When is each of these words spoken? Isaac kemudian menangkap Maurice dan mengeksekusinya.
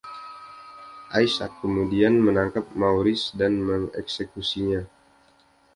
Isaac 1.21 1.51
kemudian 1.61 2.13
menangkap 2.27 2.65
Maurice 2.79 3.25
dan 3.39 3.53
mengeksekusinya. 3.67 4.81